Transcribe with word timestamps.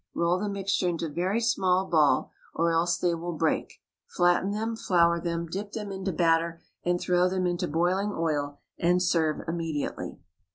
Roll 0.15 0.39
the 0.39 0.49
mixture 0.49 0.89
into 0.89 1.07
very 1.07 1.39
small 1.39 1.85
ball; 1.85 2.31
or 2.55 2.71
else 2.71 2.97
they 2.97 3.13
will 3.13 3.33
break, 3.33 3.83
flatten 4.07 4.49
them, 4.49 4.75
flour 4.75 5.19
them, 5.21 5.45
dip 5.45 5.73
them 5.73 5.91
into 5.91 6.11
batter, 6.11 6.59
and 6.83 6.99
throw 6.99 7.29
them 7.29 7.45
into 7.45 7.67
boiling 7.67 8.11
oil, 8.11 8.57
and 8.79 8.99
serve 9.03 9.47
immediately. 9.47 10.19